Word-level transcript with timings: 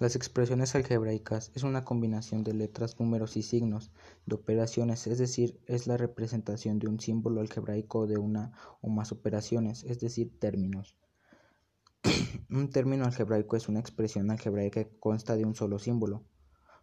Las 0.00 0.16
expresiones 0.16 0.74
algebraicas 0.74 1.52
es 1.54 1.62
una 1.62 1.84
combinación 1.84 2.42
de 2.42 2.54
letras, 2.54 2.98
números 2.98 3.36
y 3.36 3.42
signos 3.42 3.92
de 4.26 4.34
operaciones, 4.34 5.06
es 5.06 5.18
decir, 5.18 5.60
es 5.66 5.86
la 5.86 5.96
representación 5.96 6.80
de 6.80 6.88
un 6.88 6.98
símbolo 6.98 7.40
algebraico 7.40 8.08
de 8.08 8.18
una 8.18 8.52
o 8.80 8.88
más 8.88 9.12
operaciones, 9.12 9.84
es 9.84 10.00
decir, 10.00 10.36
términos. 10.40 10.96
un 12.50 12.70
término 12.70 13.04
algebraico 13.04 13.56
es 13.56 13.68
una 13.68 13.78
expresión 13.78 14.30
algebraica 14.32 14.82
que 14.82 14.98
consta 14.98 15.36
de 15.36 15.44
un 15.44 15.54
solo 15.54 15.78
símbolo, 15.78 16.24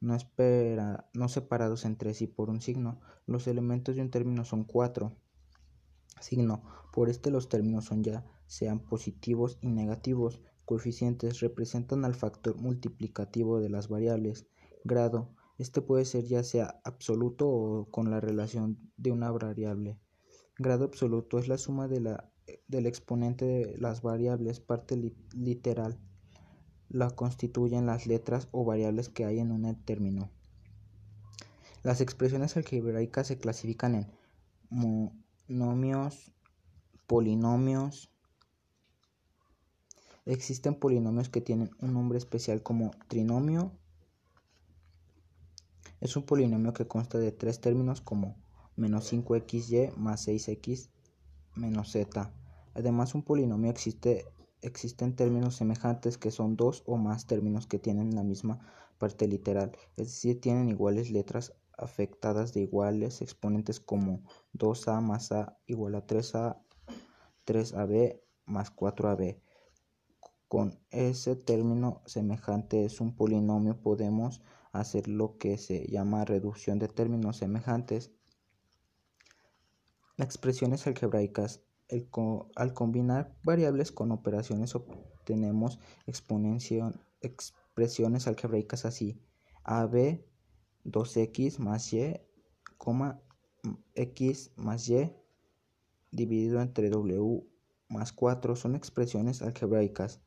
no, 0.00 0.14
espera, 0.14 1.08
no 1.12 1.28
separados 1.28 1.84
entre 1.84 2.14
sí 2.14 2.28
por 2.28 2.50
un 2.50 2.60
signo. 2.60 3.00
Los 3.26 3.48
elementos 3.48 3.96
de 3.96 4.02
un 4.02 4.10
término 4.10 4.44
son 4.44 4.62
cuatro. 4.62 5.16
Signo. 6.20 6.62
Por 6.92 7.08
este 7.08 7.30
los 7.30 7.48
términos 7.48 7.86
son 7.86 8.04
ya 8.04 8.24
sean 8.46 8.78
positivos 8.78 9.58
y 9.60 9.68
negativos. 9.68 10.40
Coeficientes 10.68 11.40
representan 11.40 12.04
al 12.04 12.14
factor 12.14 12.58
multiplicativo 12.60 13.58
de 13.58 13.70
las 13.70 13.88
variables. 13.88 14.46
Grado. 14.84 15.34
Este 15.56 15.80
puede 15.80 16.04
ser 16.04 16.24
ya 16.24 16.44
sea 16.44 16.78
absoluto 16.84 17.48
o 17.48 17.86
con 17.90 18.10
la 18.10 18.20
relación 18.20 18.78
de 18.98 19.10
una 19.10 19.30
variable. 19.30 19.98
Grado 20.58 20.84
absoluto 20.84 21.38
es 21.38 21.48
la 21.48 21.56
suma 21.56 21.88
de 21.88 22.00
la, 22.02 22.30
del 22.66 22.84
exponente 22.84 23.46
de 23.46 23.78
las 23.78 24.02
variables, 24.02 24.60
parte 24.60 25.14
literal. 25.34 25.98
La 26.90 27.12
constituyen 27.12 27.86
las 27.86 28.06
letras 28.06 28.48
o 28.50 28.66
variables 28.66 29.08
que 29.08 29.24
hay 29.24 29.38
en 29.38 29.52
un 29.52 29.74
término. 29.86 30.30
Las 31.82 32.02
expresiones 32.02 32.58
algebraicas 32.58 33.28
se 33.28 33.38
clasifican 33.38 33.94
en 33.94 34.06
monomios, 35.48 36.30
polinomios, 37.06 38.12
Existen 40.28 40.74
polinomios 40.74 41.30
que 41.30 41.40
tienen 41.40 41.70
un 41.80 41.94
nombre 41.94 42.18
especial 42.18 42.62
como 42.62 42.90
trinomio. 43.08 43.72
Es 46.02 46.16
un 46.16 46.24
polinomio 46.24 46.74
que 46.74 46.86
consta 46.86 47.18
de 47.18 47.32
tres 47.32 47.62
términos 47.62 48.02
como 48.02 48.36
menos 48.76 49.10
5xy 49.10 49.94
más 49.96 50.28
6x 50.28 50.90
menos 51.54 51.92
z. 51.92 52.30
Además, 52.74 53.14
un 53.14 53.22
polinomio 53.22 53.70
existe, 53.70 54.26
existen 54.60 55.16
términos 55.16 55.56
semejantes 55.56 56.18
que 56.18 56.30
son 56.30 56.56
dos 56.56 56.82
o 56.84 56.98
más 56.98 57.26
términos 57.26 57.66
que 57.66 57.78
tienen 57.78 58.14
la 58.14 58.22
misma 58.22 58.58
parte 58.98 59.28
literal, 59.28 59.72
es 59.96 60.08
decir, 60.08 60.42
tienen 60.42 60.68
iguales 60.68 61.10
letras 61.10 61.54
afectadas 61.78 62.52
de 62.52 62.60
iguales 62.60 63.22
exponentes 63.22 63.80
como 63.80 64.20
2a 64.52 65.00
más 65.00 65.32
a 65.32 65.56
igual 65.66 65.94
a 65.94 66.06
3a, 66.06 66.58
3ab 67.46 68.20
más 68.44 68.76
4ab. 68.76 69.38
Con 70.48 70.78
ese 70.90 71.36
término 71.36 72.00
semejante 72.06 72.86
es 72.86 73.02
un 73.02 73.14
polinomio 73.14 73.82
podemos 73.82 74.40
hacer 74.72 75.06
lo 75.06 75.36
que 75.36 75.58
se 75.58 75.86
llama 75.88 76.24
reducción 76.24 76.78
de 76.78 76.88
términos 76.88 77.36
semejantes. 77.36 78.12
Expresiones 80.16 80.86
algebraicas. 80.86 81.60
al 82.56 82.72
combinar 82.72 83.36
variables 83.42 83.92
con 83.92 84.10
operaciones 84.10 84.74
obtenemos 84.74 85.78
expresiones 87.20 88.26
algebraicas 88.26 88.86
así. 88.86 89.20
AB 89.64 90.24
2x 90.86 91.58
más 91.58 91.92
y, 91.92 92.14
x 93.94 94.50
más 94.56 94.88
y 94.88 95.12
dividido 96.10 96.62
entre 96.62 96.88
w 96.88 97.46
más 97.90 98.12
4 98.12 98.56
son 98.56 98.76
expresiones 98.76 99.42
algebraicas. 99.42 100.22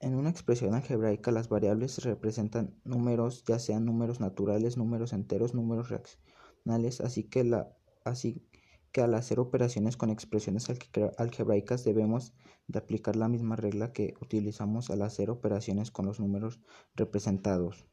En 0.00 0.14
una 0.14 0.30
expresión 0.30 0.74
algebraica 0.74 1.30
las 1.30 1.50
variables 1.50 2.02
representan 2.02 2.74
números, 2.84 3.44
ya 3.44 3.58
sean 3.58 3.84
números 3.84 4.18
naturales, 4.18 4.78
números 4.78 5.12
enteros, 5.12 5.54
números 5.54 5.90
racionales, 5.90 7.02
así 7.02 7.24
que, 7.24 7.66
así 8.04 8.42
que 8.92 9.02
al 9.02 9.14
hacer 9.14 9.38
operaciones 9.38 9.98
con 9.98 10.08
expresiones 10.08 10.68
algebraicas 11.18 11.84
debemos 11.84 12.32
de 12.66 12.78
aplicar 12.78 13.14
la 13.14 13.28
misma 13.28 13.56
regla 13.56 13.92
que 13.92 14.14
utilizamos 14.22 14.88
al 14.88 15.02
hacer 15.02 15.28
operaciones 15.28 15.90
con 15.90 16.06
los 16.06 16.18
números 16.18 16.60
representados. 16.94 17.86